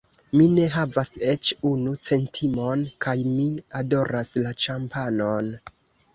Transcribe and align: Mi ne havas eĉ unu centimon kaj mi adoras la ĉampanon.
Mi 0.37 0.45
ne 0.51 0.63
havas 0.75 1.11
eĉ 1.33 1.51
unu 1.71 1.93
centimon 2.07 2.87
kaj 3.07 3.15
mi 3.29 3.47
adoras 3.83 4.35
la 4.43 4.57
ĉampanon. 4.67 5.55